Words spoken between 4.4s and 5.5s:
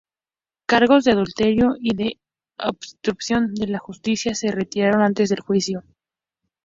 retiraron antes del